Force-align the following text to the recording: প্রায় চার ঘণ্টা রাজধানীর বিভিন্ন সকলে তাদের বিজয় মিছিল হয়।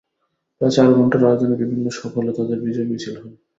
প্রায় 0.61 0.73
চার 0.75 0.87
ঘণ্টা 0.93 1.17
রাজধানীর 1.19 1.61
বিভিন্ন 1.63 1.85
সকলে 1.99 2.31
তাদের 2.37 2.57
বিজয় 2.65 2.87
মিছিল 2.89 3.15
হয়। 3.15 3.35